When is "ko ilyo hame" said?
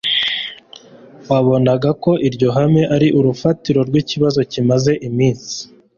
2.03-2.81